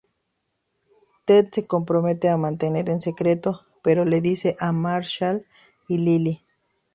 Ted 1.27 1.49
se 1.51 1.67
compromete 1.67 2.27
a 2.27 2.35
mantener 2.37 2.89
en 2.89 3.01
secreto, 3.01 3.67
pero 3.83 4.03
le 4.03 4.19
dice 4.19 4.55
a 4.59 4.71
Marshall 4.71 5.45
y 5.87 5.99
Lily. 5.99 6.43